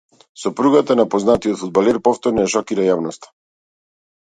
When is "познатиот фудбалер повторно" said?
1.15-2.47